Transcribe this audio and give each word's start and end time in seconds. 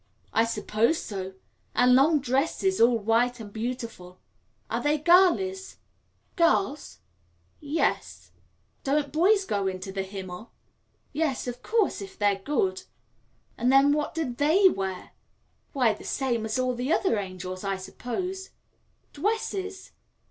"I 0.33 0.45
suppose 0.45 0.97
so, 0.97 1.33
and 1.75 1.93
long 1.93 2.21
dresses, 2.21 2.81
all 2.81 2.97
white 2.97 3.39
and 3.39 3.53
beautiful." 3.53 4.19
"Are 4.67 4.81
they 4.81 4.97
girlies?" 4.97 5.77
"Girls? 6.35 7.01
Ye 7.59 7.81
es." 7.81 8.31
"Don't 8.83 9.11
boys 9.13 9.45
go 9.45 9.67
into 9.67 9.91
the 9.91 10.01
Himmel?" 10.01 10.51
"Yes, 11.13 11.45
of 11.45 11.61
course, 11.61 12.01
if 12.01 12.17
they're 12.17 12.39
good." 12.43 12.81
"And 13.59 13.71
then 13.71 13.91
what 13.91 14.15
do 14.15 14.33
they 14.33 14.69
wear?" 14.69 15.11
"Why, 15.71 15.93
the 15.93 16.03
same 16.03 16.45
as 16.45 16.57
all 16.57 16.73
the 16.73 16.91
other 16.91 17.19
angels, 17.19 17.63
I 17.63 17.77
suppose." 17.77 18.49
"Dwesses?" 19.13 19.91